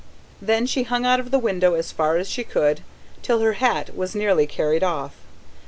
Then 0.41 0.65
she 0.65 0.81
hung 0.81 1.05
out 1.05 1.19
of 1.19 1.29
the 1.29 1.37
window, 1.37 1.75
as 1.75 1.91
far 1.91 2.15
out 2.15 2.21
as 2.21 2.27
she 2.31 2.43
could, 2.43 2.81
till 3.21 3.39
her 3.41 3.53
hat 3.61 3.95
was 3.95 4.15
nearly 4.15 4.47
carried 4.47 4.81
off. 4.81 5.13